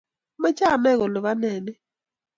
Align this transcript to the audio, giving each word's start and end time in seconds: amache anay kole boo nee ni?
amache 0.37 0.63
anay 0.73 0.97
kole 0.99 1.19
boo 1.23 1.35
nee 1.41 1.59
ni? 1.65 1.73